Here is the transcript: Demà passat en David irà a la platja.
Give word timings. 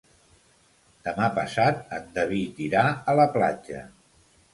Demà 1.07 1.27
passat 1.35 1.93
en 1.97 2.07
David 2.15 2.63
irà 2.69 2.87
a 3.13 3.15
la 3.21 3.27
platja. 3.37 3.83